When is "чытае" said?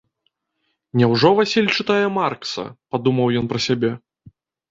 1.75-1.99